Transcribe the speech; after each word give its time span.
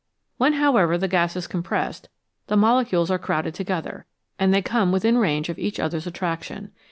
When, 0.39 0.53
however, 0.53 0.97
the 0.97 1.07
gas 1.07 1.35
is 1.35 1.45
compressed, 1.45 2.09
the 2.47 2.57
mole 2.57 2.83
cules 2.83 3.11
are 3.11 3.19
crowded 3.19 3.53
together, 3.53 4.07
and 4.39 4.51
they 4.51 4.63
come 4.63 4.91
within 4.91 5.19
range 5.19 5.47
of 5.47 5.59
each 5.59 5.79
other's 5.79 6.07
attraction. 6.07 6.71